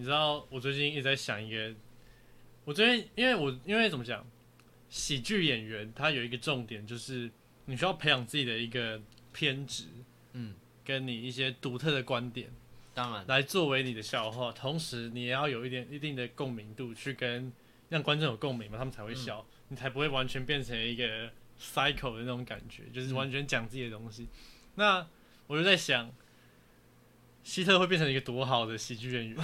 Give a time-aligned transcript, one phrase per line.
[0.00, 1.74] 你知道我最近一直在想一个，
[2.64, 4.26] 我最近因为我因为怎么讲，
[4.88, 7.30] 喜剧演员他有一个重点就是
[7.66, 8.98] 你需要培养自己的一个
[9.34, 9.84] 偏执，
[10.32, 12.48] 嗯，跟你一些独特的观点
[12.94, 17.52] 当然，来作为你的笑话，同时你也要有一点一定的共鸣度去跟
[17.90, 21.30] 让观众有共鸣嘛，他们才会笑，你才不会完全变成一个
[21.60, 24.28] cycle 的那种感觉，就是完全讲自己的东西。
[24.76, 25.06] 那
[25.46, 26.10] 我就在想，
[27.42, 29.38] 希特会变成一个多好的喜剧演员？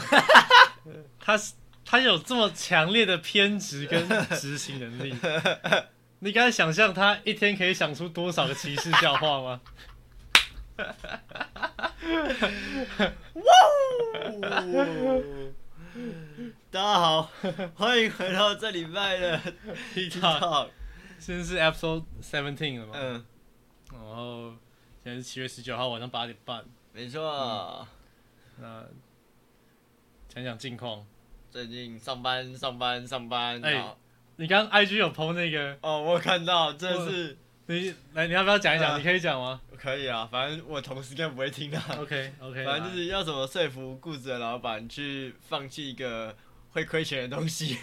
[1.18, 1.54] 他是
[1.84, 5.14] 他有这么强烈的偏执跟执行能力，
[6.20, 9.60] 你敢想象他一天可以想出多少个歧视笑话吗？
[16.70, 17.30] 大家好，
[17.74, 19.40] 欢迎回到这礼拜的
[19.94, 20.68] TikTok Talk。
[21.18, 22.92] 现在是 Episode Seventeen 了吗？
[22.94, 23.24] 嗯，
[23.92, 24.52] 然后
[25.02, 26.62] 现在是七月十九号晚上八点半。
[26.96, 27.86] 没错。
[28.58, 28.82] 那
[30.30, 31.04] 讲讲近况。
[31.50, 33.60] 最近上班上班上班。
[33.62, 33.94] 哎
[34.38, 38.92] 你刚刚 IG 有 PO 那个，哦，我有看到，这是你来你要不要讲一讲？
[38.92, 41.78] 啊你可以讲吗可以啊，反正我同事应该不会听的。
[41.98, 46.34] ？OK OK，反正就是要怎么说服固执的老板去放弃一个
[46.70, 47.74] 会亏钱的东西，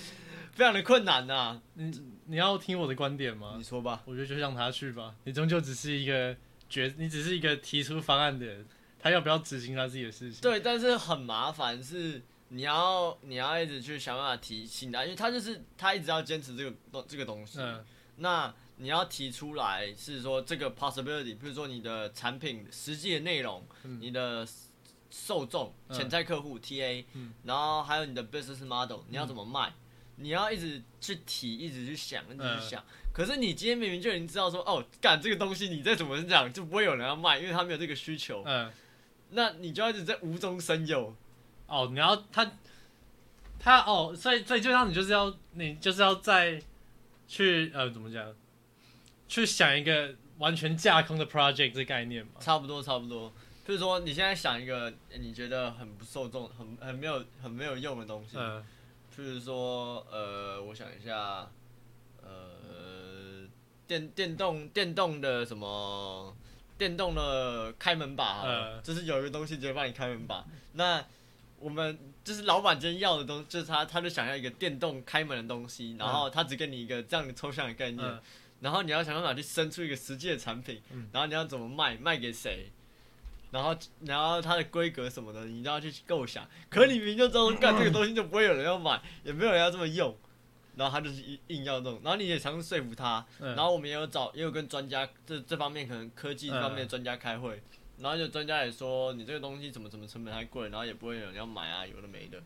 [0.52, 1.90] 非常的困难呐、你
[2.26, 3.62] 你要听我的观点吗你？
[3.62, 4.02] 说吧。
[4.06, 6.34] 我觉得就让他去吧，你终究只是一个
[6.74, 8.66] 决，你只是一个提出方案的人，
[8.98, 10.40] 他要不要执行他自己的事情？
[10.40, 17.60] 对，但是很麻烦，是你要你要一直去想办法提醒他，因为他就是他一直要坚持这个东这个东西。
[17.60, 17.84] 嗯
[18.16, 24.46] 那你要提出来是说这个 possibility，比如说你的产品实际的内容，嗯你的
[25.10, 29.72] 受众、嗯潜在客户 TA，、嗯然后还有你的 business model，你要怎么卖，
[30.16, 32.84] 你要一直去提，一直去想，一直嗯去想。
[33.14, 38.42] 可是你今天明明就已经知道说，哦，干这个东西，你再怎么讲就不会有人要卖，因为他没有这个需求。
[38.44, 38.70] 嗯，
[39.30, 41.14] 那你就要一直在无中生有。
[41.68, 42.52] 哦，你要他
[43.60, 46.60] 他哦，所以所以就让你就是要你就是要再
[47.28, 48.34] 去呃怎么讲，
[49.28, 52.32] 去想一个完全架空的 project 这概念嘛？
[52.40, 53.32] 差不多，差不多。
[53.64, 58.62] 就是说，你现在想一个你觉得很不受众、很很没有、很没有用的东西，嗯
[59.16, 61.48] 譬如说，呃，我想一下，
[62.20, 62.53] 呃，
[63.86, 66.34] 电电动电动的什么
[66.76, 68.82] 电动的开门把好了，嗯。
[68.82, 70.44] 就是有一个东西直接帮你开门把。
[70.72, 71.04] 那
[71.58, 78.20] 我们就是老板今天要的东西，就是他他就想要一个电动开门的东西，然后他只给你一个这样的抽象的概念，嗯。
[78.60, 81.08] 然后你要想办法去生出一个实际的产品，嗯。
[81.12, 82.70] 然后你要怎么卖，卖给谁，
[83.50, 86.48] 然后然后它的规格什么的，你都要去构想。
[86.68, 90.16] 可你明明就知道，干这个东西就不会有人要买，也没有人要这么用，
[90.76, 97.62] 然后他就是硬硬要弄，然后你也尝试说服他，嗯，然后我们也有找，也有跟专家这这方面可能科技方面的专家开会，
[97.98, 102.38] 然后就专家也说你这个东西怎么怎么成本太贵，然后也不会有人要买啊，有的没的。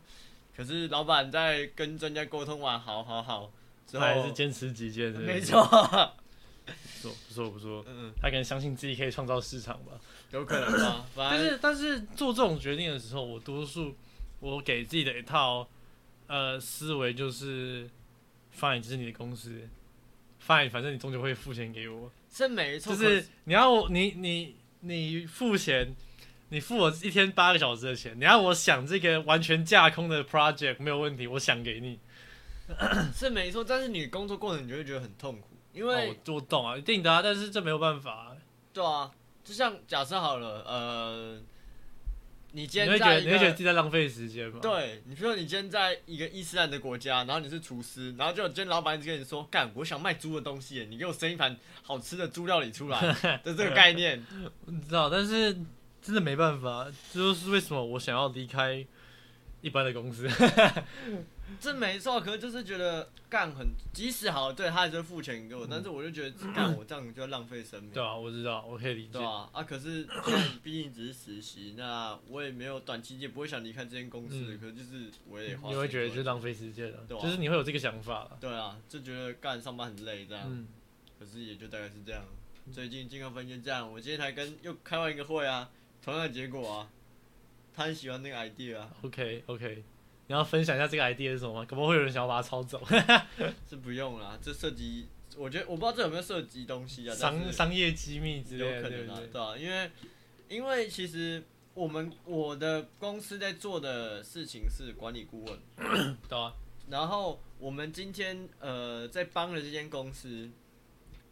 [0.55, 3.51] 可是老板在跟专家沟通完，好好好
[3.87, 9.93] 之后，他还是坚持己见的，没，错，不错不错不错，嗯，他可能相信自己可以创造市场吧。
[10.31, 13.95] 有可能吧， 反正但是但是做这种决定的时候，我多数
[14.41, 15.67] 我给自己的一套
[16.27, 17.89] 呃思维就是
[18.57, 19.67] ，fine，这是你的公司
[20.45, 25.93] ，fine，反正你终究会付钱给我，是没错，就是你要我你你你付钱，
[26.49, 31.99] 你付我一天八个小时的钱，你要我想这个完全架空的 project 没有问题，我想给你，
[33.13, 38.35] 是没错，但是你工作过程你就会觉得很痛苦，因为、哦、我我懂啊，一定的啊，但是这没有办法，
[38.73, 39.11] 对啊，
[39.43, 41.41] 就像假设好了，呃，
[42.51, 52.99] 你今你会觉得天在一个你会觉得自己在浪费时间吗？，对，你比如说你今天在一个伊斯兰的国家，然后你是厨师，然后就今天老板一直跟你说，干，我想卖猪的东西，你给我生一盘好吃的猪料理出来
[53.43, 54.25] 的这个概念，
[54.65, 55.55] 你知道，但是
[56.01, 58.85] 真的没办法，这就是为什么我想要离开
[59.61, 60.27] 一般的公司。
[61.59, 67.91] 这没错，可是就是觉得干很，即使好，对他也是付钱给我，但是我就觉得干我这样就要浪费生命。
[67.91, 69.23] 对啊，我知道，我可以理解对。
[69.25, 70.07] 啊，啊，可是
[70.63, 78.37] 毕竟只是实习，那我也没有短期也不会想离开这间公司，嗯可是就是我也花你会觉得就浪费时间了，对啊就是你会有这个想法了。
[78.39, 80.67] 对啊，就觉得干上班很累这样，嗯，
[81.19, 82.23] 可是也就大概是这样。
[82.71, 85.69] 最近健康分就这样，我今天才跟又开完一个会啊，
[86.03, 86.89] 同样的结果啊，
[87.73, 89.83] 他很喜欢那个 idea 啊，OK OK，
[90.29, 91.65] 你要分享一下这个 idea 是什么吗？
[91.67, 92.79] 可能会有人想要把它抄走，
[93.67, 99.33] 是不用啦，这涉及，我觉得我不知道这有没有涉及东西啊，商商业机密之类的，可能啊，对不对？
[99.33, 99.91] 对啊，因为
[100.47, 101.43] 因为其实
[101.73, 105.59] 我们我的公司在做的事情是管理顾问。
[106.29, 106.53] 对啊，
[106.91, 110.47] 然后我们今天呃在帮的这间公司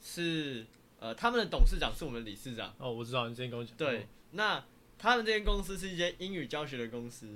[0.02, 0.66] 是
[1.00, 3.78] 呃他们的董事长是我们的理事长，哦，我知道你之前跟我讲。
[3.78, 4.66] 对，那
[4.98, 7.28] 他们这间公司是一间英语教学的公司，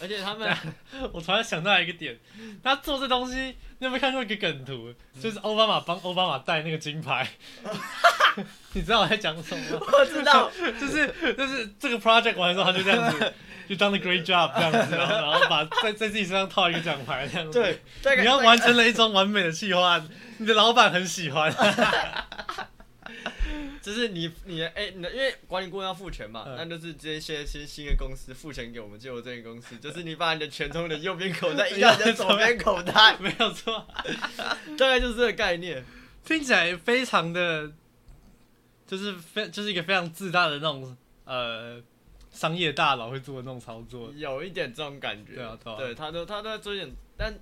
[0.00, 0.56] 而且他们
[1.12, 2.18] 我突然想到一个点，
[2.62, 3.36] 他做这东西，
[3.78, 4.92] 你有没有看过一个梗图？
[5.20, 7.26] 就是奥巴马帮奥巴马戴那个金牌，
[8.74, 9.86] 你知道我在讲什么吗？
[9.92, 10.50] 我知道，
[10.80, 13.32] 就是就是这个 project 完之后，他就这样子，
[13.68, 17.60] 就当了 great job 这样子，然后然后把在在自己身上套一个奖牌这样子。
[18.02, 20.04] 对，你要完成了一桩完美的计划，
[20.38, 21.52] 你的老板很喜欢。
[23.84, 26.56] 就是你你的哎，你的因为管理顾问要付钱嘛，嗯。
[26.56, 33.86] 那就是这些新新的公司付钱给我们借我这个公司， 就是你把你的钱从你的右边口袋移到你的左边口袋， 没有错，
[34.78, 35.84] 大概就是这个概念。
[36.24, 37.70] 听起来非常的，
[38.86, 40.96] 就是非就是一个非常自大的那种
[41.26, 41.78] 呃
[42.30, 44.10] 商业大佬会做的那种操作。
[44.16, 45.76] 有一点这种感觉，对啊对啊。
[45.76, 47.38] 对，他都他都在做一点，但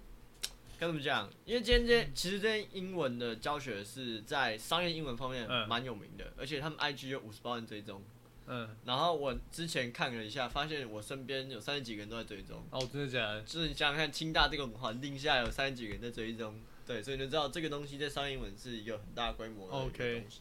[0.82, 1.30] 该怎么讲？
[1.44, 8.02] 因为今天这其实这些英文的教学是在商业英文方面嗯蛮有名的，而且他们 IG 有五十八万追踪。
[8.48, 12.66] 嗯，然后我之前看了一下，发现我身边有三十几个人都在追踪。
[12.72, 13.42] 哦，真的假的？
[13.42, 20.40] 就是你想想看，清大这个环境下有三十几个人在追踪，对，所以你就知道这个东西在商业英文是一个很大规模的 OK 东西，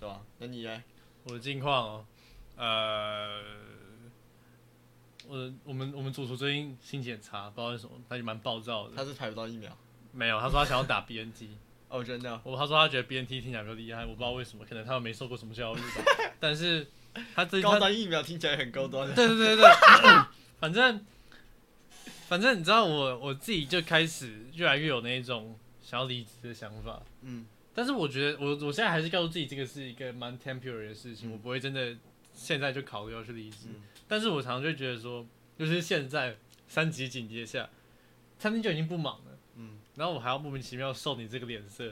[0.00, 0.82] 对吧、那你呢？
[1.24, 2.06] 我的近况哦，
[2.56, 3.42] 呃，
[5.28, 8.96] 我我们我们主厨最近心情很差，不知道为什么，他就蛮暴躁的。
[8.96, 9.70] 他是排不到疫苗
[10.12, 11.48] 没有，他说他想要打 BNT。
[11.88, 16.32] 哦，真的，我他说他觉得 BNT 听起来比较厉害，我不知道为什么，可能他又没受过什么教育吧。
[16.38, 16.86] 但是
[17.34, 19.64] 他最他高端疫苗听起来很高端，对对对对，
[20.60, 21.04] 反正
[22.28, 31.96] 反正你知道我我自己就开始越来越有那一种想要离职的想法，嗯但是我觉得我我现在还是告诉自己这个是一个蛮 temporary 的事情，嗯我不会真的
[32.34, 33.68] 现在就考虑要去离职。
[33.68, 33.76] 嗯
[34.08, 35.24] 但是我常常就觉得说，
[35.58, 37.68] 就是现在三级警戒下，
[38.38, 41.84] 餐厅就已经不忙了，嗯然后我还要莫名其妙受你这个脸色，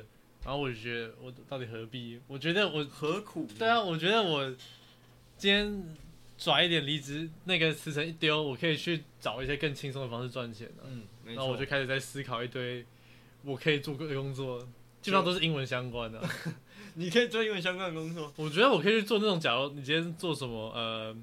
[0.44, 2.20] 然后我就觉得我到底何必？
[2.26, 3.46] 我觉得我何苦？
[3.58, 4.48] 对啊，我觉得我
[5.36, 5.96] 今天
[6.38, 10.86] 拽一点离职，那个辞呈一丢，我可以去找一些更轻松的方式赚钱啊。
[10.86, 12.86] 嗯，没然后我就，开始在思考一堆
[13.42, 14.60] 我可以做的工作，
[15.02, 16.30] 基本上都是英文相关的啊。
[16.94, 21.16] 你可以做英文相关的工作，我觉得我可以去做那种，假如你今天做什么，呃，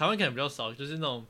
[0.00, 1.26] 台湾可能比较少，就是那种，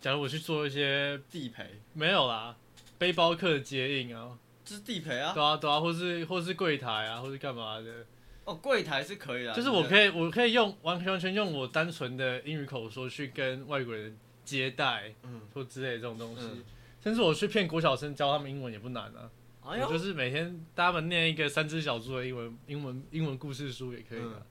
[0.00, 2.56] 假如我去做一些地陪，没有啦，
[2.98, 5.32] 背包客的接应啊，这是地陪啊。
[5.32, 8.04] 对啊对啊，或是或是柜台啊，或是干嘛的，
[8.44, 16.64] 哦，柜台是可以的，就是我，可以我可以用完完全用我单纯的英语口说去跟外国人接待嗯，或之类的这种东西，嗯。
[17.04, 19.30] 甚至我去骗国小生教他们英文也不难啊。
[19.64, 24.42] 哎就是每天带他们念一个三只小猪的英文英文英文故事书也可以的，啊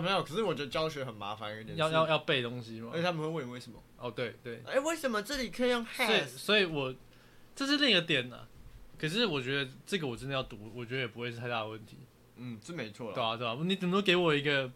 [0.00, 3.02] 没有，可是我觉得教学很麻烦有点，要要，要背东西嘛而且。
[3.02, 6.26] 他们会问你为什么，哦，对对，哎，为什么这里可以用所以 has？
[6.28, 6.94] 所以我
[7.54, 8.46] 这是另一个点呢、
[8.98, 11.98] 可是我觉得这个我真的要读，我觉得也不会是太大的问题。
[12.36, 14.70] 嗯，这没错了，对啊，对啊，你顶多给我一个？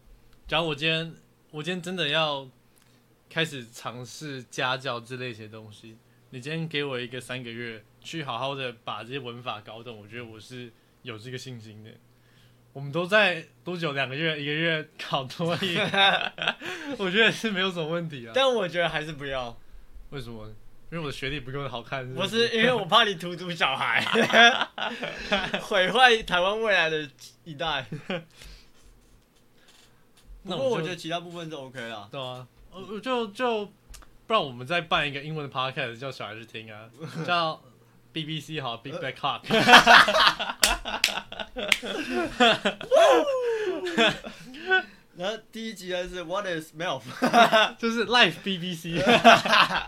[0.47, 1.13] 假如我今天
[1.51, 2.49] 我今天真的要
[3.29, 5.97] 开始尝试家教之类一些东西，
[6.31, 10.71] 你今天给我一个三个月，去好好的把这些文法搞懂，我觉得我是
[11.03, 11.91] 有这个信心的。
[12.73, 13.91] 我们都在多久？
[13.93, 15.77] 两个月、一个月考多一，
[16.97, 18.31] 我觉得是没有什么问题啊。
[18.33, 19.55] 但我觉得还是不要，
[20.11, 20.47] 为什么？
[20.91, 24.01] 因为我的学历不够好看是不不是因为我怕你荼毒小孩，
[25.63, 27.09] 毁坏台湾未来的
[27.45, 27.85] 一代。
[30.43, 32.09] 不过我觉得其他部分是 OK 啦。
[32.11, 33.65] 对啊，呃，就就
[34.27, 36.89] 不然我们再办一个英文的 podcast 叫小孩去听啊，
[37.25, 37.61] 叫
[38.13, 39.41] BBC 好 Big Back Hawk，
[45.17, 47.01] 然后第一集呢是 What is Melf？
[47.77, 48.97] 就是 Life BBC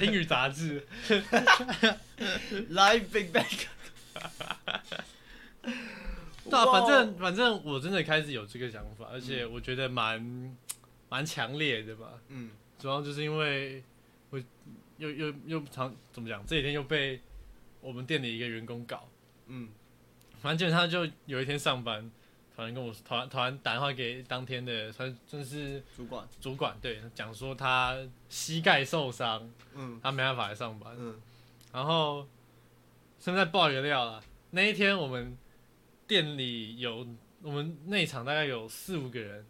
[0.00, 0.86] 英语杂志。
[2.70, 3.66] ，Life Big Bang。
[6.48, 10.56] 对啊，反正反正我真的开始有这个想法，而且我觉得蛮
[11.08, 12.12] 蛮强烈的吧。
[12.28, 13.82] 嗯主要就是因为
[14.30, 14.38] 我
[14.98, 17.20] 又又又常怎么讲，这几天又被
[17.80, 19.08] 我们店里一个员工搞，
[19.48, 19.68] 嗯
[20.46, 22.08] 反正基本上就有一天上班，
[22.54, 26.24] 突然跟我突然突然打电话给当天的算算是主管。
[26.40, 27.98] 主管，对，讲说他
[28.28, 31.20] 膝盖受伤，嗯他没办法来上班，嗯。
[31.72, 32.24] 然后
[33.18, 35.36] 顺便再爆一个料了，那一天我们
[36.06, 37.04] 店里有
[37.42, 39.44] 我们内场大概有四五个人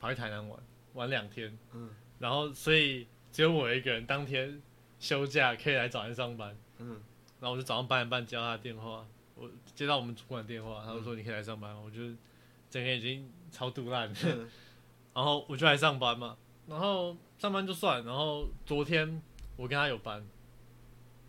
[0.00, 0.58] 跑去台南玩，
[0.94, 1.88] 玩两天，嗯。
[2.18, 4.60] 然后所以只有我一个人当天
[4.98, 7.00] 休假可以来早上上班，嗯。
[7.38, 9.06] 然后我就早上八点半接到他的电话，
[9.36, 12.00] 我接到我们主管电话，他就说你可以来上班，我就
[12.68, 14.48] 整个已经超肚烂，嗯。
[15.14, 19.22] 然后我就来上班嘛，然后上班就算，然后昨天
[19.56, 20.26] 我跟他有班，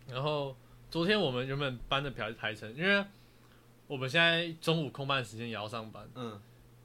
[0.08, 0.56] 然后
[0.90, 3.04] 昨天我们原本班的排排程，因为
[3.86, 6.40] 我们现在中午空班时间也要上班，嗯。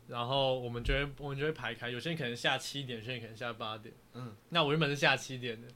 [0.05, 3.95] 然后我们就会我们就会排开，有些人可能下七点，有些人可能下八点。
[4.13, 5.67] 嗯，那我原本是下七点的，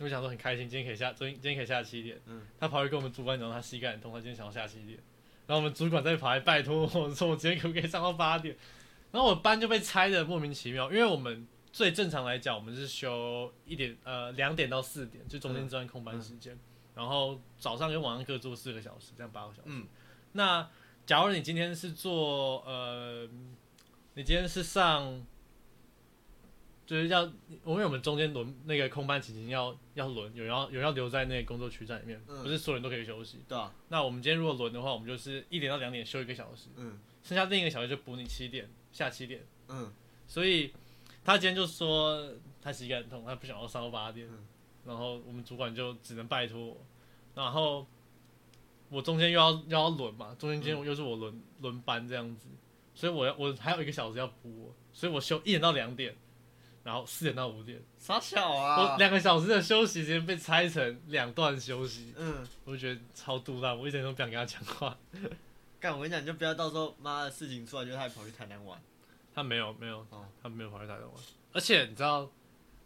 [0.00, 2.20] 我想说很开心，今天可以下，昨天今天可以下七点。
[2.26, 4.98] 嗯，他跑去跟我们主管讲，他膝盖很痛，他今天想要下七点。
[5.46, 8.56] 然后我们主管再跑来拜托我说，我今天可不可以上到八点？
[9.12, 16.58] 然后我班就被拆的莫名其妙，因为我们最正常来讲，我们是休一点呃两点到四点，就中间这段空班时间。
[16.94, 19.62] 然后早上跟晚上各做四个小时，这样八个小时。
[19.66, 19.86] 嗯，
[20.32, 20.68] 那
[21.06, 23.28] 假如你今天是做呃，
[24.14, 25.24] 你今天是上，
[26.86, 27.24] 就是要，
[27.64, 33.38] 因为我们中间轮那个空班期间要要轮，有人要有人要留在那个工作区站里面，嗯不是所有人都可以休息。
[33.48, 39.40] 对啊，那我们今天如果轮的话，我们就是一点到两点休一个小时，嗯剩下另一个小时就补你七点下七点。
[39.68, 39.90] 嗯
[40.26, 40.72] 所以
[41.24, 44.46] 他今天就说他膝盖很痛，他不想要上到八点，嗯
[44.86, 46.76] 然后我们主管就只能拜托我，
[47.34, 47.86] 然后
[48.90, 52.48] 我中间又要又要轮嘛，中间今天又是我轮轮班这样子，
[52.94, 56.14] 所以我要我还有一个小时要补我，所以我休一点到两点，
[56.84, 58.80] 然后四点到五点，傻小啊。
[58.80, 64.96] 我啊，两个小时的休息时间被拆成两段休息，嗯，我就觉得超肚烂，我一点都不想跟他讲话。
[65.80, 68.80] 干我跟你讲，你就不要到时候妈的事情出来，就他跑去台南玩，
[69.34, 71.12] 他没有没有哦，他没有跑去台南玩，
[71.52, 72.30] 而且你知道，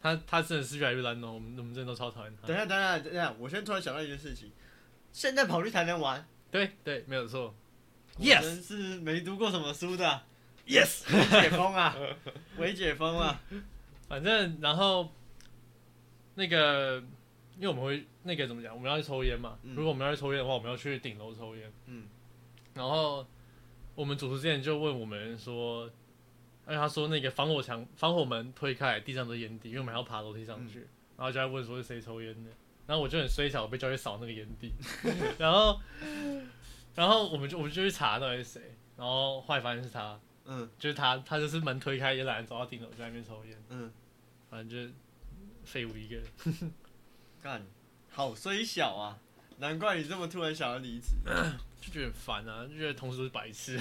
[0.00, 2.46] 他他真的是越来越烂哦，我们我们真的都超讨厌他。
[2.46, 4.50] 等一下等一下等一下，我现在突然想到一件事情，
[5.12, 6.26] 现在跑去台南玩？
[6.50, 7.54] 对对，没有错。
[8.18, 10.24] Yes 是没读过什么书的啊
[10.66, 11.96] ，Yes，伪解封啊，
[12.56, 13.40] 伪解封啊，
[14.08, 15.08] 反正然后
[16.34, 17.02] 那个，
[17.56, 19.58] 因为我们会那个怎么讲，我们要去抽烟嘛。
[19.62, 21.70] 嗯如果我们要去抽烟的话，我们要去顶楼抽烟。
[21.86, 22.06] 嗯
[22.74, 23.26] 然后
[23.94, 25.90] 我们主持之前就问我们说，
[26.64, 30.86] 而且他说那个防火墙、防火门推开，地上都是烟蒂，因为我们还要爬楼梯上去。
[31.16, 32.50] 然后就在问说是谁抽烟的，
[32.86, 34.72] 然后我就很衰小，我被叫去扫那个烟蒂，
[35.36, 35.80] 然后
[36.94, 43.92] 然后我们就我们就去查到底是谁，然后后来发现是他，嗯就是他，他就是门推开也懒得走到顶楼，在那边抽烟，嗯，
[44.50, 44.92] 反正就是
[45.64, 46.72] 废物一个人。
[47.40, 47.62] 干，
[48.10, 49.18] 好虽小啊，
[49.58, 51.08] 难怪你这么突然想要离职。
[51.80, 53.78] 就觉得很烦啊，就觉得同事都是白痴。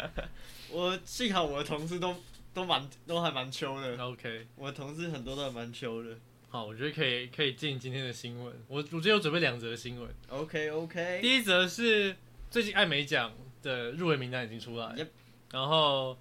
[0.72, 2.16] 我幸好我的同事都
[2.54, 6.16] 都蛮都还蛮秋的，OK，我的同事很多都还蛮秋的。
[6.48, 8.54] 好，我觉得可以可以进今天的新闻。
[8.68, 12.16] 我我今天有准备两则新闻，OK OK，第一则是
[12.50, 15.08] 最近艾美奖的入围名单已经出来 Yep
[15.56, 16.18] 然后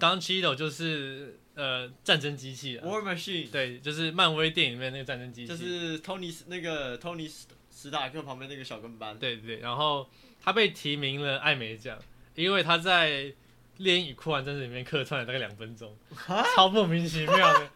[0.00, 9.16] Don Cheadle 就是呃战争机器啊，War Machine 对，就是漫威电影里面那个战争机器，就是托尼那个托尼史史塔克旁边那个小跟班。
[9.16, 10.10] 对对，然后
[10.42, 11.96] 他被提名了艾美奖，
[12.34, 13.10] 因为他在
[13.76, 15.96] 《猎鹰与酷玩战士》里面客串了大概两分钟，
[16.56, 17.70] 超莫名其妙的。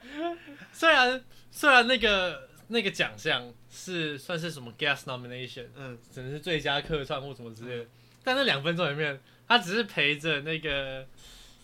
[0.72, 5.96] 虽然虽然那个那个奖项是算是什么 guest nomination，嗯。
[6.10, 7.86] 只能是最佳客串或什么之类的，
[8.22, 11.06] 但那两分钟里面，他只是陪着那个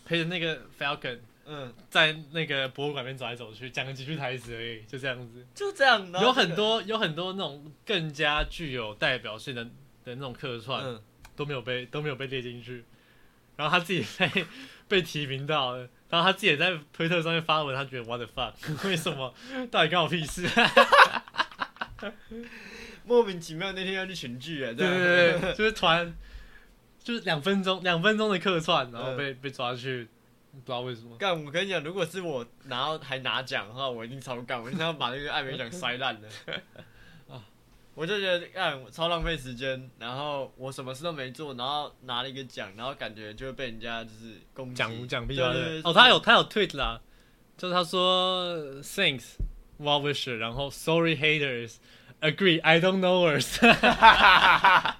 [0.04, 5.46] 陪着那个 Falcon 嗯，在那个博物馆里面走来走去，讲了几句台词而已，就这样子。
[5.54, 6.10] 就这样。
[6.20, 11.00] 有很多有很多那种更加具有代表性的的那种客串、嗯，
[11.36, 12.84] 都没有被都没有被列进去，
[13.56, 14.44] 然后他自己被
[14.88, 19.32] 被提名到了，然后他自己也在推特上面发文，他觉得 what the fuck，为什么？
[19.70, 20.48] 到底关我屁事？
[23.04, 26.12] 莫名其妙那天要去群聚啊，对对对，对就是团
[27.06, 30.08] 就是两分钟两分钟的客串，然后嗯被、被抓去，
[30.50, 31.16] 不知道为什么。
[31.16, 36.28] 干，我跟你讲，如果是我拿到还拿奖的话，我一定超干，我一定要把那个艾美奖摔烂的。
[37.32, 37.40] 啊，
[37.94, 47.00] 我就觉得干超浪费时间，然后我什么事都没做，然后拿了一个奖，然后感觉就会被人家就是攻击讲讲屁对对对话的哦，他有他有 tweet 啦，
[47.56, 49.36] 就是他说 thanks
[49.78, 51.76] well wisher，然后 sorry haters
[52.20, 53.60] agree I don't know words，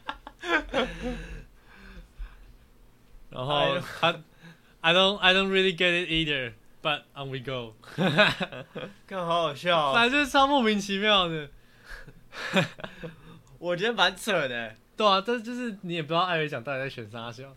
[3.37, 4.19] 然后他
[4.81, 6.55] I don't I don't really get it either。
[6.83, 7.75] But on we go，
[9.09, 11.49] 看好好笑、哦，反正就是超莫名其妙的，
[13.59, 14.75] 我觉得蛮扯的。
[14.97, 17.53] 对啊，但是就是你也不知道艾瑞奖到底在选啥笑。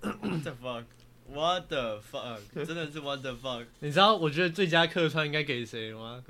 [0.00, 2.64] What the fuck？What the fuck？
[2.64, 3.66] 真的是 What the fuck？
[3.80, 6.24] 你知道我觉得最佳客串应该给谁吗？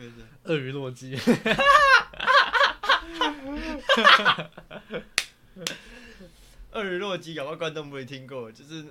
[0.45, 1.16] 鳄鱼洛基。
[6.76, 8.85] 鳄鱼洛基，搞不好观众不会听过，就是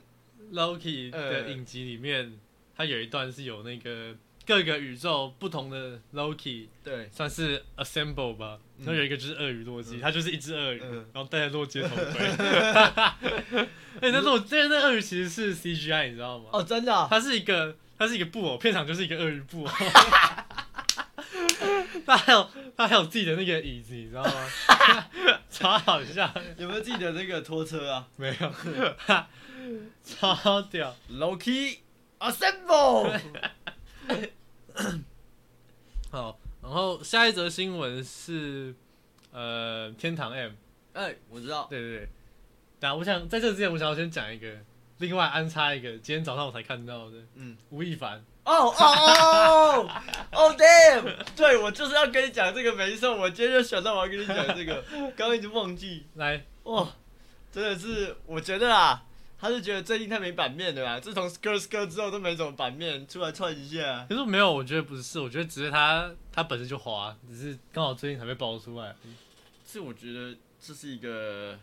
[0.51, 2.39] Loki 的呃影集里面，
[2.75, 4.15] 它有一段是有那个
[4.46, 8.60] 各个宇宙不同的 Loki，对，算是 assemble 吧。
[8.80, 12.27] 然后有一个就是鳄鱼洛基，嗯它就是一只鳄鱼，嗯然后戴着洛基的头盔。
[14.01, 16.50] 哎，那洛这那鳄鱼其实是 CGI，你知道吗？
[16.51, 19.72] 哦，真的啊、它是一个它是一个布偶，片场就是一个鳄鱼布偶。
[22.06, 24.50] 它还有他还有自己的那个椅子，你知道吗？
[25.50, 26.32] 超好笑。
[26.58, 28.08] 有没有自己的那个拖车啊？
[28.16, 28.54] 没有，
[29.08, 29.28] 他
[30.04, 30.96] 超屌。
[31.12, 31.80] Low key
[32.20, 33.20] assemble。
[36.12, 38.76] 好，然后下一则新闻是
[39.32, 40.52] 呃天堂 M，
[40.94, 42.10] 哎，我知道，对对对。
[42.82, 44.48] 那我想在这之前，我想要先讲一个，
[45.00, 48.24] 另外安插一个，今天早上我才看到的，嗯，吴亦凡。
[48.46, 49.90] 哦哦哦
[50.32, 51.16] 哦，damn！
[51.36, 54.84] 对我就是要跟你讲这个，没错，我今天就想到我要跟你讲这个，
[55.18, 56.06] 刚刚一直忘记。
[56.14, 56.88] 来，哇，
[57.52, 59.04] 真的是，我觉得啊，
[59.40, 61.00] 他是觉得最近太没版面了啦。
[61.00, 64.06] 自从 Skr Skr 之后都没什么版面，出来串一下。
[64.08, 69.14] 可是没有，我觉得不是，我觉得只是他他本身就滑，只是刚好最近才被爆出来而已。
[69.66, 71.58] 是我觉得这是一个，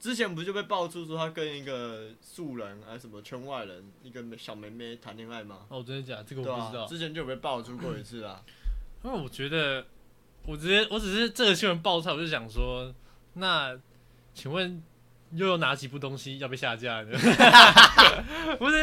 [0.00, 5.66] 之前不就被爆出说他跟一个素人还是什么圈外人一个小妹妹谈恋爱吗？
[5.68, 6.24] 哦，真的假的？
[6.24, 8.42] 这个我不知道，，之前就有被爆出过一次啊。
[9.04, 9.84] 因为我觉得，
[10.46, 12.92] 我直接我只是这个新闻爆出来，我就想说，
[13.34, 13.78] 那
[14.32, 14.82] 请问
[15.32, 17.10] 又有哪几部东西要被下架呢？
[18.58, 18.82] 不是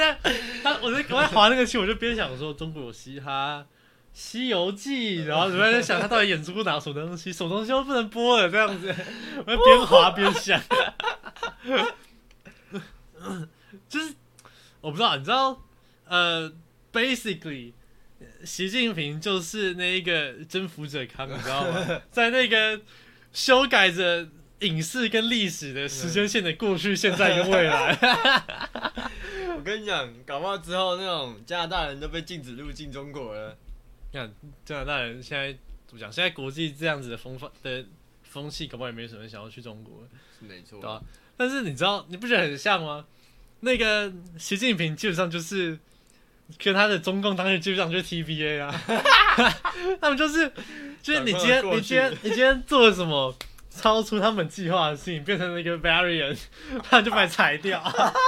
[0.64, 3.66] 他，我在我在划那个戏，我就边想说中国有嘻哈。
[4.20, 8.88] 《西游记》，然后我在想他到底演出过哪什么东西， 什么东西都不能播了，这样子，
[9.46, 10.60] 我 就边滑边想，
[13.88, 14.16] 就是
[14.82, 15.62] 我不知道，你知道，
[16.08, 16.52] 呃
[16.92, 17.74] ，basically，
[18.44, 22.02] 习近平就是那一个征服者康，你知道吗？
[22.10, 22.82] 在那个
[23.32, 24.28] 修改着
[24.62, 27.96] 影视跟历史的时间线的过去、现在跟未来。
[29.56, 33.56] 我跟你讲，搞不好之后那种加拿大人都被禁止入境中国了。
[34.14, 34.32] 看
[34.66, 35.52] 加拿大人现在
[35.86, 36.12] 怎么讲？
[36.12, 37.86] 现在国际这样子的风范的
[38.24, 40.04] 风气，搞不好也没什么人想要去中国。
[40.40, 41.02] 是没错对啊
[41.36, 43.06] 但是你知道，你不觉得很像吗？
[43.62, 45.78] 那个习近平基本上就是
[46.60, 48.74] 跟他的中共当时基本上就是 TBA 啊，
[50.00, 50.52] 他们就是
[51.02, 53.36] 就是你今天你今天 你今天做了什么
[53.70, 56.38] 超出他们计划的事情，变成了一个 variant，
[56.84, 57.84] 他就把你裁掉，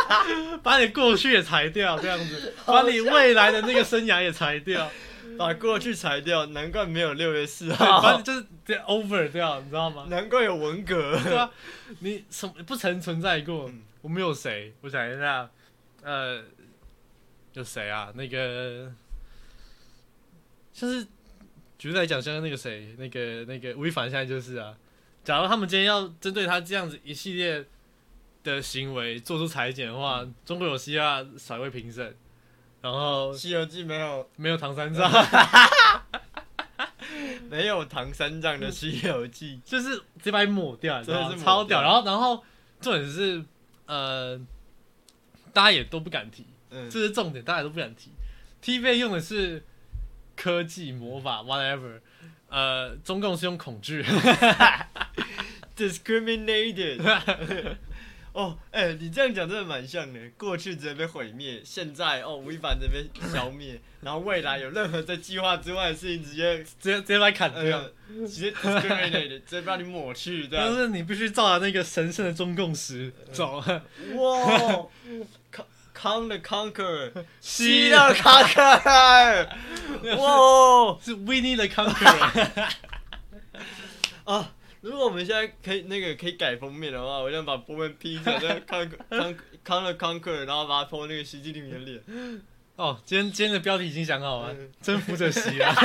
[0.62, 4.92] 把你过去也裁掉，这样子，把你未来的那个生涯也裁掉，
[5.40, 10.06] 把过去裁掉，难怪没有六月四号， 反正，就是直接 over 掉，你知道吗？
[10.10, 11.18] 难怪有文革。
[11.24, 11.50] 对啊，
[12.00, 13.70] 你什么不曾存在过？
[13.70, 14.74] 嗯我们有谁？
[14.82, 15.50] 我想一下，
[16.04, 16.42] 呃，
[17.54, 18.12] 有谁啊？
[18.16, 18.92] 那个
[20.74, 21.06] 就是
[21.78, 24.76] 举例来讲，像那个谁，那个那个吴亦凡现在就是啊。
[25.24, 27.66] 假如他们今天要针对他这样子一系列
[28.44, 32.16] 的行为做出裁剪的话，中国有希腊少一位评审，
[32.82, 35.12] 然后《西游记》没有没有唐三藏，
[37.50, 41.82] 没有唐三藏的《西游记就是直接把你抹掉，真的是抹超屌。
[41.82, 42.44] 掉然后然后
[42.80, 43.44] 重点是
[43.86, 44.40] 呃，
[45.52, 46.44] 大家也都不敢提，》。
[46.70, 48.12] 嗯，这是重点，大家都不敢提。
[48.64, 49.64] TVA 用的是
[50.36, 52.00] 科技魔法 whatever，
[52.50, 54.04] 呃，中共是用恐惧。
[55.76, 57.02] discriminated。
[58.40, 60.20] 哦，哎、你这样讲真的蛮像的。
[60.38, 67.78] 过去直接被毁灭，现在哦，吴亦凡直接被消灭，然后未来有任何在计划之外的事情，直接直接直接把你砍掉。
[67.78, 67.92] 呃，
[68.26, 70.66] 直接 discriminated，直接把你抹去，这样。
[70.66, 73.58] 但是你必须照着那个神圣的中共史走。
[73.58, 74.88] 哇
[75.94, 79.50] ，Con the Conqueror，西西的 Conqueror，
[80.16, 82.70] 哇是 Winnie the Conqueror。
[84.24, 84.54] 啊！
[84.82, 92.02] 如果我们现在可以那个可以改封面的话，我想把封面 P 成那个 Con Con Con the Conqueror，然后把它 po 那个习近平的脸。
[92.78, 95.76] 哦，今天今天的标题已经想好了，嗯征服者席啊。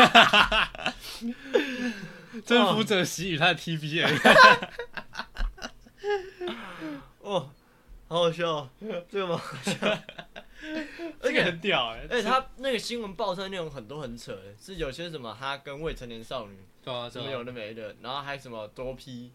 [2.46, 4.06] 征服者席 与他的 TVA。
[7.20, 7.50] 哦，
[8.06, 8.70] 好好笑哦，
[9.10, 9.72] 这个蛮好笑。
[11.20, 19.30] 这个很屌哎、而且他那个新闻爆出来内容很多很扯的，是有些什么他跟未成年少女对啊，什么有的没的，然后还什么多批，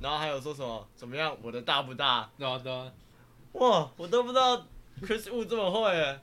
[0.00, 2.30] 然后还有说什么怎么样我的大不大？
[2.38, 2.92] 对啊对啊，
[3.52, 4.66] 哇，我都不知道
[5.00, 6.20] Chris Wu 这么会耶，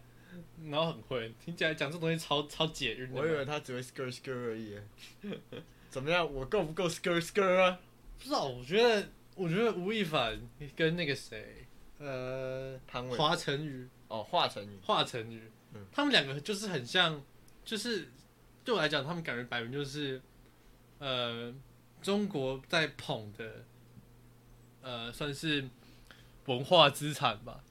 [0.70, 3.20] 然后很会，听起来讲这东西超超解晕的。
[3.22, 4.84] 我以为他只会 skr skr 而已耶。
[5.90, 7.80] 怎么样，我够不够 skr skr 啊？
[8.18, 10.40] 不知道，我觉得我觉得吴亦凡
[10.76, 11.66] 跟那个谁，
[11.98, 13.88] 呃，潘玮华晨宇，
[14.20, 17.22] 哦，华晨宇，华晨宇，嗯他们两个就是很像，
[17.64, 18.10] 就是
[18.66, 20.22] 对我来讲，他们感觉摆明就是，
[21.00, 21.54] 呃，
[22.02, 23.66] 中国在捧的，
[24.82, 25.68] 呃，算是
[26.46, 27.64] 文化资产吧。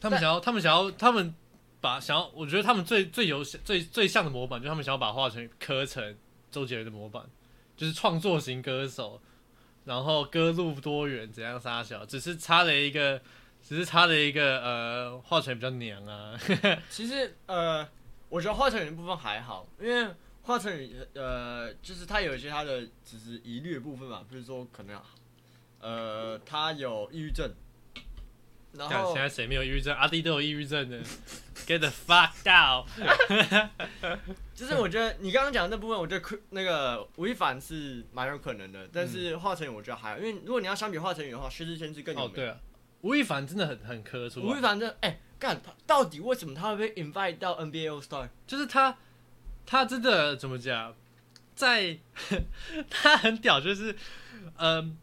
[0.00, 1.34] 他们但想要，他们想要，他们
[1.80, 6.16] 把想要，我觉得他们最最有最最像的模板，就是他们想要把华晨宇刻成
[6.50, 7.24] 周杰伦的模板，
[7.76, 9.20] 就是创作型歌手，
[9.84, 13.20] 然后歌路多元，怎样杀小，只是差了一个。
[13.66, 16.38] 只是差了一个呃，华晨宇比较娘啊，
[16.90, 17.88] 其实呃，
[18.28, 25.00] 我觉得华晨宇的部分还好，因为华晨宇呃，就是他有一些他的只是疑虑的部分嘛，比如说可能
[25.80, 27.50] 呃，他有抑郁症，
[28.76, 29.96] 干然后现在谁没有抑郁症？
[29.96, 31.00] 阿弟都有抑郁症的，
[31.66, 32.86] Get the fuck out！
[34.54, 42.34] 就是我觉得你刚刚讲的那部分，我觉得那个吴亦凡是蛮有可能的，但是华晨宇我觉得还好，因为如果你要相比华晨宇的话，薛之谦是更有哦，名。
[42.34, 42.56] 对啊，
[43.04, 48.30] 吴亦凡真的很很磕出来，吴亦凡这哎干，他到底为什么他会被 invite 到 NBA All Star？
[48.46, 48.96] 就是他，
[49.66, 50.96] 他真的怎么讲，
[51.54, 51.98] 在
[52.88, 53.94] 他很屌，就是
[54.56, 54.96] 嗯、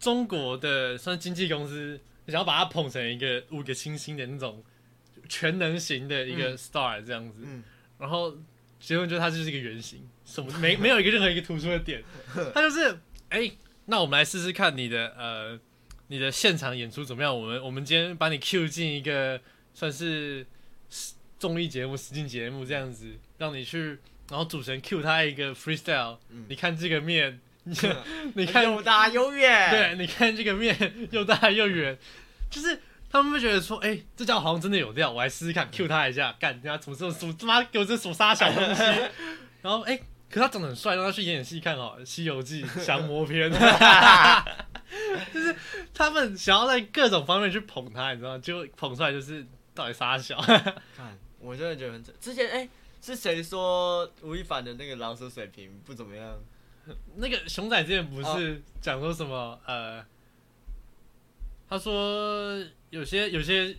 [0.00, 4.64] 中国的算经纪公司想要把他捧成一个五个星星的那种
[5.28, 7.62] 全能型的一个 star 这样子，嗯。
[7.98, 8.36] 然后
[8.80, 12.02] 结论就是他就是一个圆形，什么没没有一个任何一个突出的点，
[12.52, 13.48] 他就是哎、
[13.86, 15.56] 那我们来试试看你的呃
[16.12, 17.34] 你的现场演出怎么样？
[17.34, 19.40] 我们我们今天把你 Q 进一个
[19.72, 20.46] 算是
[21.38, 23.98] 综艺节目、实境节目这样子，让你去，
[24.28, 26.44] 然后主持人 Q 他一个 freestyle，、嗯。
[26.50, 27.74] 你看这个面，你
[28.36, 30.76] 你看又大又远，对，你看这个面
[31.12, 31.96] 又大又远，
[32.50, 32.78] 就是
[33.10, 38.82] 他们会觉得说，哎、这家伙好像真的有料，我来试试看，Q 他一下，干，人家怎么这么什他妈给我这手杀小东西，
[39.62, 39.98] 然后哎、
[40.32, 43.52] 可是他长得很帅，让他去演演戏看好了，《西游记》《降魔篇》
[45.32, 45.54] 就是
[45.92, 48.38] 他们想要在各种方面去捧他，你知道吗？
[48.38, 50.40] 就捧出来就是到底杀小，
[50.96, 52.10] 看，我真的觉得很扯。
[52.18, 52.66] 之前哎、
[53.02, 56.34] 是谁说吴亦凡的那个老舍水平不怎么样？
[57.16, 60.04] 那个熊仔之前不是讲说什么、呃，
[61.68, 62.58] 他说
[62.90, 63.76] 有些有些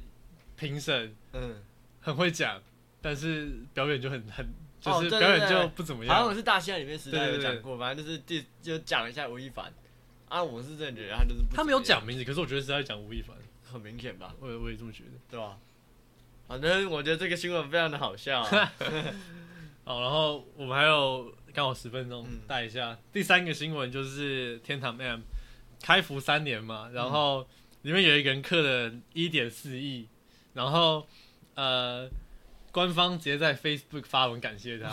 [0.56, 1.56] 评审嗯，
[2.00, 2.62] 很会讲，
[3.02, 4.48] 但是表演就很很
[4.84, 6.14] 就是表演就不怎么样。
[6.14, 9.74] 好像我是大仙里面时代有讲过，反正就是第就讲一下吴亦凡。
[10.28, 13.36] 啊，我是真的觉得他就是他没有讲名字，可是我觉得是在讲吴亦凡，
[13.72, 15.12] 很明显吧，我也我也这么觉得。
[15.30, 15.58] 对吧？
[16.48, 18.50] 反正我觉得这个新闻非常的好笑、啊。
[19.86, 25.22] 好，然后我们还有刚好十分钟嗯带一下、第三个新闻，就是天堂 M
[25.82, 27.48] 开服三年嘛，然后
[27.84, 30.08] 里面有一个人刻了一点四亿，
[30.54, 31.06] 然后
[31.56, 32.10] 呃，
[32.74, 34.92] 官方直接在 Facebook 发文感谢他，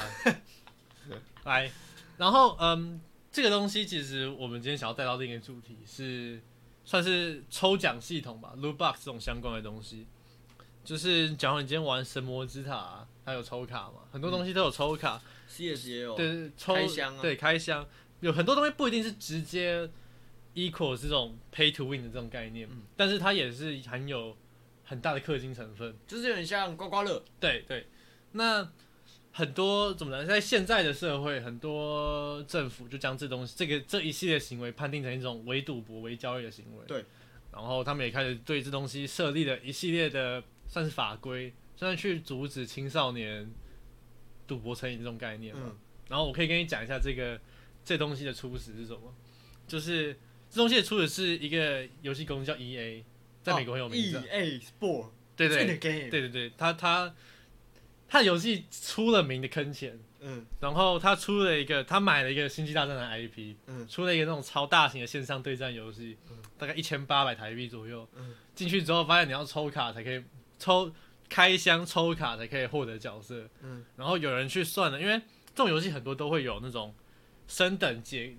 [1.44, 1.72] 来，
[2.18, 3.00] 然后嗯，
[3.32, 6.40] 这个东西其实我们今天想要带到另一个主题是
[6.84, 10.06] 算是抽奖系统吧，Loot Box 这种相关的东西。
[10.84, 17.22] 就是假如你今天玩神魔之塔、它有抽卡嘛，很多东西都有抽卡，CS 也有，对对，抽开箱啊。
[17.22, 17.86] 对开箱，
[18.20, 19.88] 有很多东西不一定是直接
[20.54, 22.82] equal 这种 pay to win 的这种概念，嗯。
[22.96, 24.36] 但是它也是含有
[24.90, 25.96] 很大的氪金成分。
[26.04, 27.24] 就是有点像刮刮乐。
[27.38, 27.86] 对对，
[28.32, 28.68] 那
[29.30, 36.84] 很多怎么讲，在现在的社会，很多政府就将这东西这个这一系列行为判定成一种伪赌博、伪交易的行为。
[36.88, 37.04] 对，
[37.52, 43.48] 然后他们也开始对这东西设立了一系列的算是法规，算是去阻止青少年
[44.48, 45.62] 赌博成瘾这种概念嘛。
[45.66, 45.78] 嗯
[46.10, 47.40] 然后我可以跟你讲一下这个
[47.84, 49.14] 这东西的初始是什么，
[49.68, 50.12] 就是
[50.50, 53.04] 这东西的初始是一个游戏公司叫 E A，
[53.42, 54.20] 在美国很有名的。
[54.22, 57.14] EA Sport，对对对对对，他他
[58.08, 60.44] 他的游戏出了名的坑钱，嗯。
[60.60, 63.86] 然后他出了一个，他买了一个星际大战的 IP，嗯。
[63.88, 66.36] 出了一个那种超大型的线上对战游戏，嗯。
[66.58, 68.08] 大概一千八百台币左右。
[68.16, 68.34] 嗯。
[68.54, 70.22] 进去之后发现你要抽卡才可以
[70.58, 70.92] 抽
[71.28, 73.84] 开箱抽卡才可以获得角色，嗯。
[73.96, 75.16] 然后有人去算了，因为
[75.54, 76.94] 这种游戏很多都会有那种
[77.46, 78.36] 升等解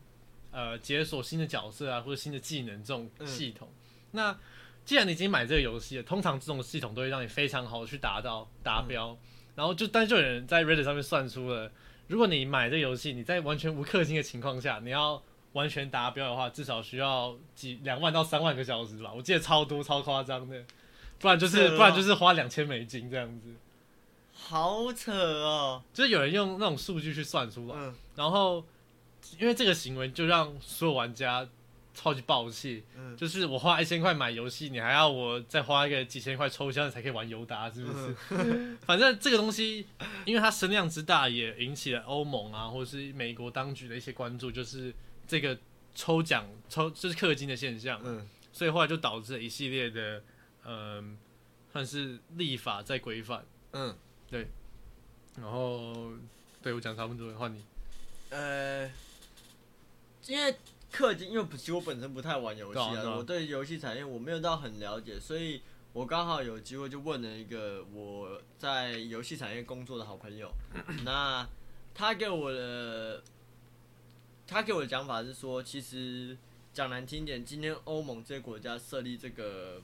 [0.51, 3.25] 呃解锁新的角色啊或者新的技能这种嗯。
[3.25, 3.73] 系统。
[4.11, 4.37] 那
[4.85, 9.09] 既然你已经买这个游戏了，通常这种系统都会让你非常好的去达到达标。
[9.09, 9.17] 嗯
[9.53, 11.69] 然后就，但是就有人在 Reddit 上面算出了，
[12.07, 20.63] 如果你买这个游戏，你在完全无氪金的情况下，你要完全达标的话，至少需要几两万到三万个小时吧，我记得超多超夸张的，
[21.19, 23.49] 不然就是 不然就是花两千美金这样子，
[24.33, 25.83] 好扯哦。
[25.93, 28.63] 就是有人用那种数据去算出来，嗯然后
[29.37, 31.45] 因为这个行为就让所有玩家
[31.93, 38.15] 超级暴气，嗯就是我花一千块买游戏，你还要我再花一个几千块抽箱才可以玩尤达，是不是？
[38.31, 39.85] 嗯反正这个东西，
[40.25, 44.93] 因为它声量之大，也引起了欧盟啊，或是美国当局的一些关注，就是
[45.27, 45.57] 这个
[45.93, 50.21] 抽奖抽就是氪金的现象，嗯所以后来就导致了一系列的
[50.65, 51.17] 嗯、
[51.73, 53.43] 算是立法在规范。
[53.73, 53.95] 嗯，
[54.29, 54.47] 对
[55.37, 56.11] 然后
[56.61, 57.63] 对我讲差不多了，换你。
[58.29, 58.85] 呃，
[60.27, 60.55] 因为
[60.91, 65.61] 氪金，因为其实我本身不太玩游戏啊我对游戏产业我没有到很了解，所以
[65.93, 70.51] 我刚好有机会就问了一个我在游戏产业工作的好朋友，
[71.05, 71.47] 那
[71.93, 73.23] 他给我的
[74.45, 76.37] 他给我的讲法是说，其实
[76.73, 79.81] 讲难听点，今天欧盟这些国家设立这个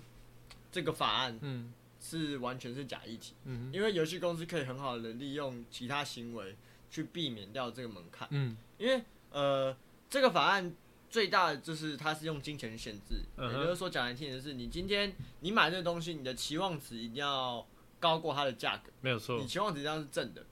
[0.71, 1.73] 这个法案嗯。
[1.99, 6.55] 是完全是假议题，嗯因为游戏公司可以很好的利用其他行为
[6.91, 8.27] 去避免掉这个门槛。
[8.29, 8.55] 嗯。
[8.77, 9.75] 因为呃，
[10.07, 10.71] 这个法案
[11.09, 17.65] 最大的就是它是用金钱限制，嗯也就是说讲来听的是，你今天你买这个东西，你的期望值一定要
[17.99, 19.39] 高过它的价格，没有错。
[19.39, 20.45] 你，期望值一定要是正的。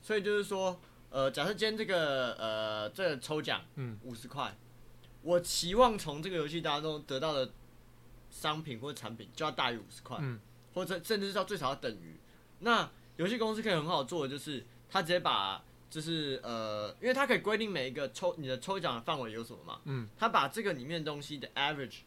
[0.00, 4.56] 所以就是说，呃，假设今天这个呃这个抽奖，嗯，五十块，
[5.22, 7.52] 我期望从这个游戏当中得到的
[8.30, 10.40] 商品或者产品就要大于五十块，嗯，
[10.74, 12.18] 或者甚至是要最少要等于。
[12.58, 15.62] 那游戏公司可以很好做的就是，它直接把
[15.92, 21.98] 就是呃，因为它可以规定每一个抽你的抽奖的范围有什么嘛，嗯，它把这个里面的东西的 average，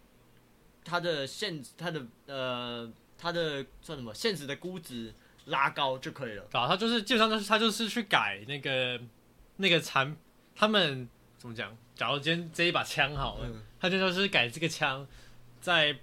[0.83, 5.13] 它的现它的呃它的算什么现实的估值
[5.45, 6.43] 拉高就可以了。
[6.49, 8.99] 对啊，他就是基本上就是他就是去改那个
[9.57, 10.17] 那个产，
[10.55, 11.77] 他们怎么讲？
[11.95, 15.07] 假如今天这一把枪好了，嗯，他就就是改这个枪
[15.61, 15.95] 在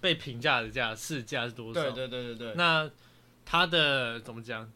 [0.00, 1.82] 被评价的价市价是多少？
[1.82, 2.88] 对对对对对，那
[3.44, 4.70] 他的怎么讲？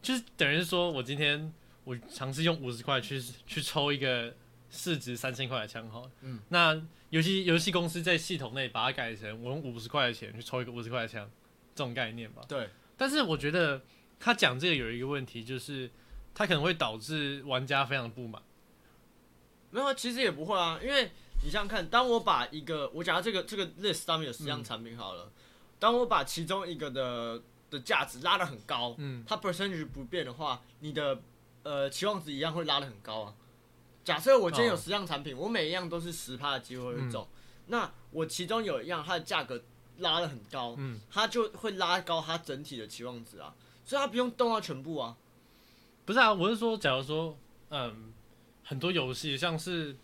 [0.00, 1.52] 就是等于是说我今天
[1.86, 4.34] 我尝试用五十块去去抽一个
[4.68, 11.30] 市值三千块的枪好了，嗯，那游戏游戏公司在系统内把它改成我用五十块的钱去抽一个五十块的枪，
[11.76, 12.42] 这种概念吧。
[12.48, 13.80] 对，但是我觉得
[14.18, 15.88] 他讲这个有一个问题，就是
[16.34, 18.42] 他可能会导致玩家非常的不满。
[19.70, 21.12] 没有，其实也不会啊，因为
[21.44, 25.30] 你想想看，当我把一个我假如这个这个 list 上面有十样产品好了，
[25.78, 31.22] 当我把其中一个的的价值拉得很高，嗯，它 percentage 不变的话，你的
[31.66, 33.34] 呃期望值一样会拉的很高啊。
[34.04, 34.76] 假设我今天有哦。
[34.76, 37.26] 十样产品，我每一样都是十趴的机会会中，
[37.66, 39.60] 那我其中有一样它的价格
[39.98, 43.52] 拉的很高，嗯，它就会拉高它整体的期望值啊，
[43.84, 45.16] 所以它不用动到全部啊。
[46.04, 47.36] 不是啊，我是说，假如说，
[47.70, 48.12] 嗯，
[48.62, 49.92] 很多游戏像是《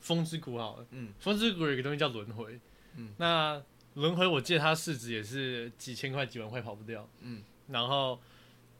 [0.00, 2.58] 风之谷》好了，嗯，《风之谷》有一个东西叫轮回，
[2.96, 3.62] 嗯，那
[3.94, 8.18] 轮回我记得它市值也是几千块、几万块跑不掉，嗯，然后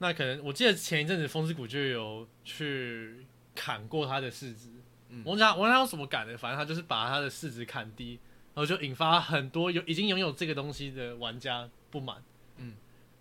[0.02, 4.68] 那可能我记得前一阵子《风之谷》就有去砍过它的市值，
[5.08, 8.18] 嗯我讲我讲什么砍的，反正他就是把它的市值砍低，
[8.52, 12.20] 然后就引发很多有已经拥有这个东西的玩家不满，
[12.56, 12.74] 嗯，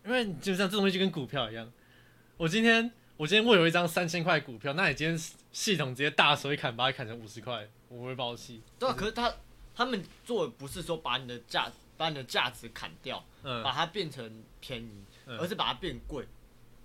[0.04, 1.72] 因为基本上这东西就跟股票一样，
[2.38, 5.16] 我今天我今天握有一张三千块股票，那你今天
[5.52, 8.64] 系统直接大手一砍，把它砍成五十块，我会爆气。
[8.80, 9.32] 对啊，可是他
[9.76, 16.26] 他们做的不是说把你的价把你的价值砍掉，嗯把它变成便宜，嗯而是把它变贵。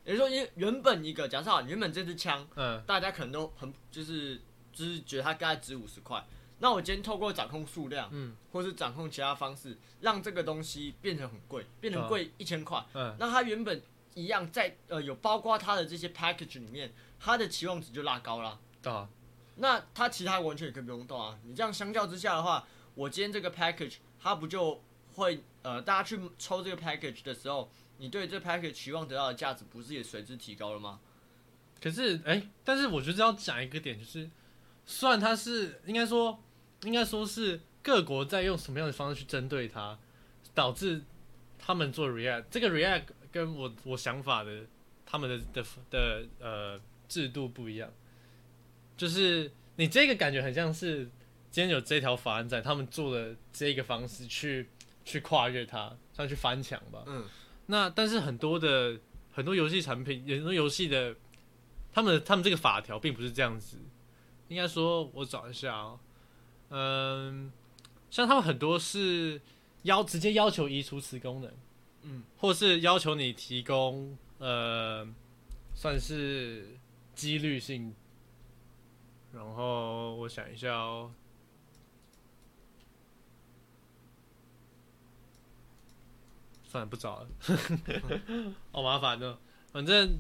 [0.07, 4.40] 也就是说，因为原本一个假设好，原本这支枪嗯大家可能都很就是
[4.73, 6.25] 就是觉得它大概值五十块，
[6.61, 13.83] 那我今天透过掌控数量，嗯或是掌控其他方式，让这个东西变成很贵，变成啊贵一千块，嗯，那它原本
[14.14, 18.59] 一样在呃有包括它的这些 package 里面，它的期望值就拉高了。
[18.81, 19.09] 对啊，
[19.57, 21.37] 那它其他完全也可以不用动啊。
[21.42, 22.64] 你这样相较之下的话，
[22.95, 24.81] 我今天这个 package 它不就
[25.16, 31.00] 会呃，大家去抽这个 package 的时候，你对这 package 期望得到的价值不是也随之提高了吗？
[31.81, 34.31] 可是哎、但是我觉得要讲一个点，就是
[34.87, 36.42] 虽然它是应该说
[36.85, 39.98] 应该说是各国在用什么样的方式去针对它，
[40.55, 41.02] 导致
[41.59, 44.64] 他们做 react 这个 react 跟我我想法的
[45.05, 47.92] 他们的的的呃制度不一样，
[48.96, 51.05] 就是你这个感觉很像是
[51.50, 54.68] 今天有这条法案在，他们做的这个方式去
[55.07, 57.05] 去跨越它，像去翻墙吧。
[57.07, 57.25] 嗯，
[57.66, 59.01] 那但是很多的
[59.33, 61.16] 很多游戏产品，很多游戏的
[61.92, 63.79] 他们他们这个法条并不是这样子。
[64.49, 65.99] 应该说，我找一下哦，
[66.71, 67.51] 嗯，
[68.11, 69.40] 像他们很多是
[69.83, 71.53] 要直接要求移除此功能，
[72.03, 75.07] 嗯，或是要求你提供呃，
[75.75, 76.77] 算是
[77.14, 77.95] 几率性。
[79.33, 81.12] 然后我想一下哦，
[86.76, 87.28] 算了，不找了，
[88.70, 89.38] 好麻烦呢。
[89.72, 90.18] 反正，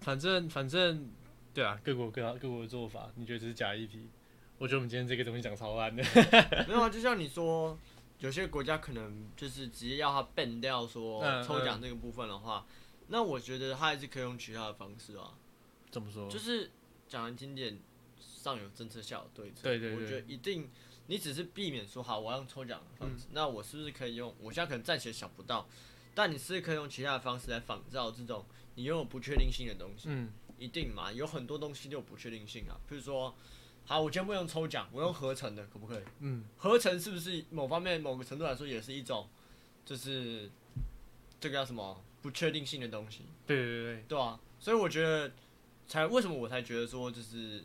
[0.00, 1.10] 反正，反正，
[1.52, 4.08] 对啊，各国各各国的做法，你觉得这是假议题？
[4.58, 6.02] 我觉得我们今天这个东西讲超烂的。
[6.66, 7.76] 没有啊，就像你说，
[8.20, 12.66] 有些国家可能就是直接要他 ban 掉说嗯抽奖这个部分的话，
[13.08, 15.34] 那我觉得他还是可以用其他的方式啊。
[15.90, 16.28] 怎么说？
[16.30, 16.70] 就是
[17.08, 17.78] 讲难听点，
[18.18, 19.64] 上有政策，下有对策。
[19.64, 20.70] 对对对我觉得一定，
[21.12, 24.34] 你只是避免说好我要用抽奖的方嗯式，那我是不是可以用？
[24.40, 25.68] 我现在可能暂且想不到，
[26.14, 28.46] 但你是可以用其他的方式来仿造这种
[28.76, 30.04] 你拥有不确定性的东西。
[30.08, 33.34] 嗯一定嘛，有很多东西都有不确定性啊，比如说，
[33.84, 36.02] 好，我今天不用抽奖，我用合成的，可不可以？
[36.20, 39.28] 嗯，合成是不是某方面某个程度来说也是一种，
[39.84, 40.50] 就是
[41.38, 43.26] 这个叫什么不确定性的东西？
[43.46, 45.30] 对对对，对啊，所以我觉得
[45.86, 47.64] 才为什么我才觉得说就是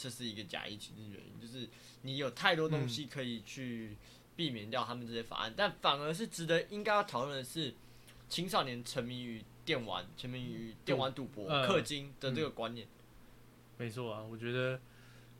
[0.00, 1.68] 这是一个假疫情的原因，就是
[2.02, 3.96] 你有太多东西可以去
[4.34, 7.74] 避免掉他们这些法案，但反而是值得应该要讨论的是
[8.28, 12.86] 青少年沉迷于电玩、沉迷于电玩赌博、嗯氪金的这个观念。
[13.76, 14.80] 没错啊，我觉得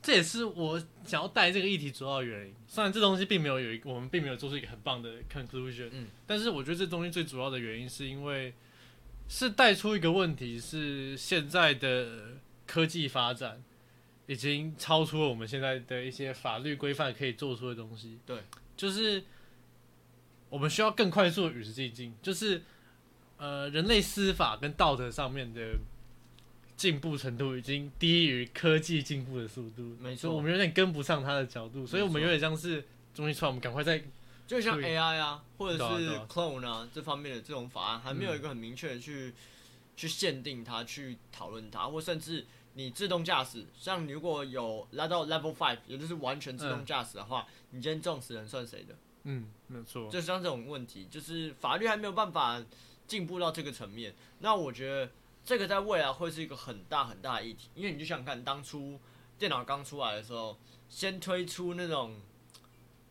[0.02, 2.54] 这也是我想要带这个议题主要的原因。
[2.68, 8.52] 虽然这东西并没有有一个，我们并没有做出一个很棒的 conclusion，嗯，但是我觉得这东西最主要的原因是因为
[9.28, 13.62] 是带出一个问题，是现在的科技发展
[14.30, 18.18] 已经超出了我们现在的一些法律规范可以做出的东西。
[18.24, 18.42] 对，
[18.76, 19.24] 就是
[20.48, 22.62] 我们需要更快速的与时俱进，就是
[23.36, 25.60] 呃，人类司法跟道德上面的。
[26.76, 30.34] 进步程度已经低于科技进步的速度，没错。
[30.34, 32.82] 我们有点跟不上它的角度，所以我们有点像是
[33.14, 34.02] 东西出来，我们赶快在
[34.46, 39.34] 就像 AI 啊，或者是 clone 啊这方面的这种法案，还没有一个很明确的去、
[39.94, 42.46] 去限定它，去讨论它，或甚至
[42.80, 48.94] 你自动驾驶，像如果有拉到 Level Five，也就是完全自动驾驶的话，你今天撞死人算谁的？
[49.24, 52.58] 嗯，没有错，就像这种问题，就是法律还没有办法
[53.06, 54.14] 进步到这个层面。
[54.38, 55.10] 那我觉得
[55.44, 58.98] 这个在未来会是一个很大很大的议题，因为你就想想看，当初
[59.38, 60.56] 电脑刚出来的时候，
[60.88, 62.18] 先推出那种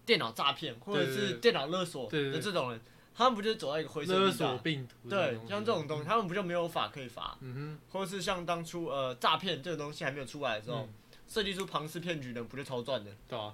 [0.04, 2.82] 电脑诈骗或者是电脑勒索的这种人，
[3.15, 4.58] 他们不就是走到一个灰色勒地带？
[4.60, 7.38] 病毒，对，像这种东西，，他们不就没有法可以罚？
[7.41, 10.89] 嗯或者是像当初呃诈骗这个东西还没有出来的时，候嗯，，
[11.28, 13.12] 设计出庞氏骗局的，不就超赚的？
[13.28, 13.54] 对啊，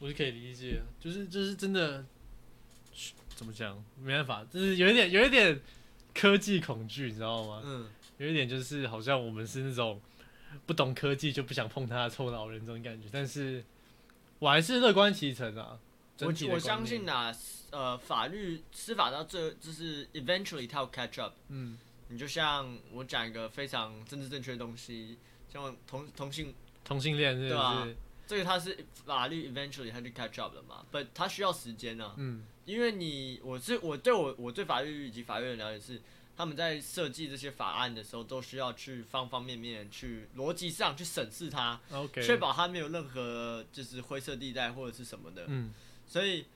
[0.00, 2.04] 我是可以理解，就是就是真的，
[3.36, 5.60] 怎么讲，没办法，就是有一点有一点
[6.14, 7.60] 科技恐惧，你知道吗？
[7.64, 7.86] 嗯，
[8.16, 10.00] 有一点就是好像我们是那种
[10.64, 13.62] 不懂科技就不想碰它的臭老人这种感觉，但是
[14.38, 15.78] 我还是乐观其成啊。
[16.20, 17.32] 我我相信呐、
[17.70, 21.34] 呃，法律司法到这就是 eventually 它要 catch up。
[21.48, 21.78] 嗯，
[22.08, 25.18] 你就像我讲一个非常政治正确的东西，
[25.52, 26.54] 像同同性，
[26.84, 27.96] 同性恋对啊是？
[28.26, 28.76] 这个它是
[29.06, 32.44] 法律 eventually 它就 catch up 了嘛，but 它需要时间啊，嗯。
[32.66, 36.02] 因为你我是我对我我对法律以及法院的了解是，
[36.36, 41.80] 他们在设计这些法案的时候，都需要去方方面面去逻辑上去审视它
[42.12, 45.72] 确保它没有任何就是灰色地带或者是什么的，嗯
[46.08, 46.46] 所以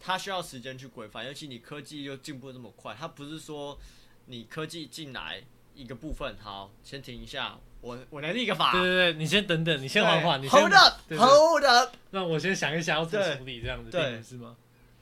[0.00, 3.78] 它需要时间去规范，尤其你科技又进步得这么快，它不是说
[4.26, 5.40] 你科技进来
[5.74, 11.24] 一个部分，好，先停一下，我我来立个法，对对对，你先等等，你先缓缓，你先 hold up 对对。
[11.24, 14.56] Hold up，让我先想一想要怎么处理这样子，对是吗？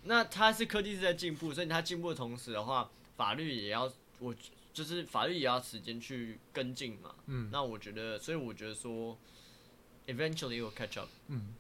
[0.05, 4.35] 那它是科技是在进步，所以它进步的同时的话，法律也要我
[4.73, 7.15] 就是法律也要时间去跟进嘛。
[7.27, 7.49] 嗯。
[7.53, 9.19] 那我觉得，所以我觉得说
[10.07, 11.09] ，eventually will catch up。
[11.29, 11.55] 嗯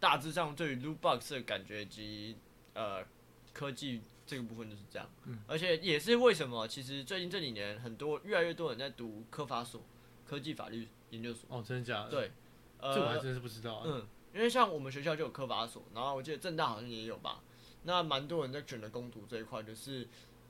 [0.00, 2.36] 大致上对于 loot box 的感觉以及
[2.74, 3.04] 呃
[3.52, 5.08] 科技这个部分就是这样。
[5.24, 9.82] 嗯而且也是为什么，其实最近这几年很多越来越多人在读科法所
[10.26, 11.48] 科技法律研究所。
[11.50, 12.30] 哦，真的假的？，对，
[12.78, 13.84] 呃，这我还真是不知道啊。
[13.86, 17.42] 嗯，因为像我们学校就有科法所，然后我记得正大好像也有吧。
[17.84, 20.06] 那蛮多人在选的攻读这一块，就是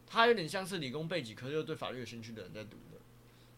[0.07, 2.99] 他有点像是理工背景，可是又对法律有兴趣的人在读的。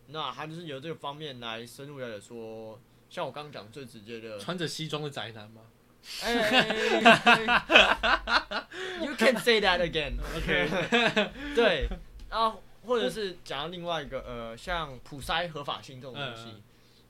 [0.09, 5.80] 那他就是由这个方面来深入了解说，像我刚刚讲最直接的，穿着西装的宅男吗哎
[9.01, 10.15] You can say that again。
[10.37, 10.69] ？OK，
[11.55, 11.89] 对，
[12.29, 16.55] 然后或者是讲到另外一个呃，像普筛合法性这种东西，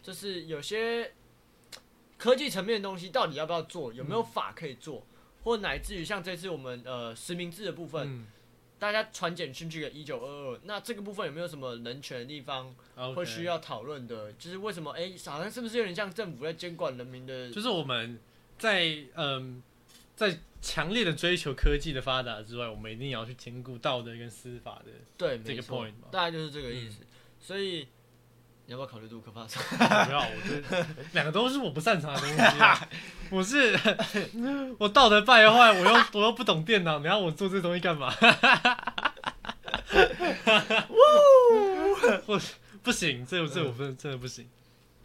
[0.02, 1.12] 就是有些
[2.18, 5.06] 科技层面的东西到底要不要做，有没有法可以做，
[5.44, 8.26] 或乃至于像这次我们呃实名制的部分，嗯
[8.78, 12.74] 大家传简讯去给一九二二，那这个部分有没有什么人权的地方
[13.14, 14.32] 会需要讨论的？
[14.32, 17.50] 就是为什么哎、好像是不是有点像政府在监管人民的？
[17.50, 18.18] 就是我们
[18.60, 19.60] 在嗯，
[20.14, 24.92] 在强烈的追求科技的发达之外，我们一定要去兼顾道德跟司法的。
[25.16, 26.98] 对，这个 point 嘛大概就是这个意思。
[27.40, 27.88] 所以
[28.66, 29.62] 你要不要考虑读科法所？
[29.78, 32.88] 不要，我觉得两个都是我不擅长的东西、啊。
[33.30, 33.74] 我是
[34.78, 38.12] 我道德败坏，我又我又不懂电脑，你要我做这东西干嘛？
[42.26, 42.40] 我
[42.82, 44.46] 不行，这这我真的真的不行，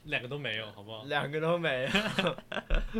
[0.05, 1.03] 两个都没有，好不好？
[1.05, 2.35] 两个都没有。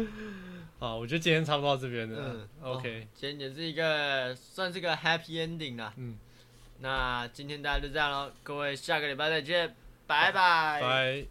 [0.77, 2.19] 好，我觉得今天差不多到这边了。
[2.21, 5.93] 嗯 OK，今天也是一个算是个 happy ending 啦。
[5.97, 6.17] 嗯，
[6.79, 10.81] 那今天大家就这样喽，各位下个礼拜再见，拜拜。
[10.81, 11.25] 拜。